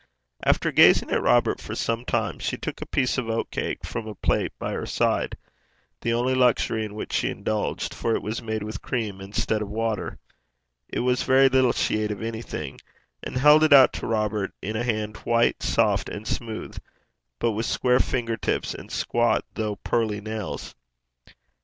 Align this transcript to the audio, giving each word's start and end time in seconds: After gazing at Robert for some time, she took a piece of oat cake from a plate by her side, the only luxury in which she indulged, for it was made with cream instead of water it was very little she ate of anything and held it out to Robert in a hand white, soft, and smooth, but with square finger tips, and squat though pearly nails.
After 0.43 0.71
gazing 0.71 1.11
at 1.11 1.21
Robert 1.21 1.61
for 1.61 1.75
some 1.75 2.05
time, 2.05 2.39
she 2.39 2.57
took 2.57 2.81
a 2.81 2.87
piece 2.87 3.19
of 3.19 3.29
oat 3.29 3.51
cake 3.51 3.85
from 3.85 4.07
a 4.07 4.15
plate 4.15 4.51
by 4.57 4.73
her 4.73 4.87
side, 4.87 5.37
the 6.01 6.11
only 6.11 6.33
luxury 6.33 6.83
in 6.83 6.95
which 6.95 7.13
she 7.13 7.29
indulged, 7.29 7.93
for 7.93 8.15
it 8.15 8.23
was 8.23 8.41
made 8.41 8.63
with 8.63 8.81
cream 8.81 9.21
instead 9.21 9.61
of 9.61 9.69
water 9.69 10.17
it 10.89 11.01
was 11.01 11.21
very 11.21 11.49
little 11.49 11.71
she 11.71 11.99
ate 11.99 12.09
of 12.09 12.23
anything 12.23 12.79
and 13.21 13.37
held 13.37 13.63
it 13.63 13.73
out 13.73 13.93
to 13.93 14.07
Robert 14.07 14.55
in 14.59 14.75
a 14.75 14.83
hand 14.83 15.17
white, 15.17 15.61
soft, 15.61 16.09
and 16.09 16.27
smooth, 16.27 16.79
but 17.37 17.51
with 17.51 17.67
square 17.67 17.99
finger 17.99 18.37
tips, 18.37 18.73
and 18.73 18.91
squat 18.91 19.45
though 19.53 19.75
pearly 19.75 20.19
nails. 20.19 20.73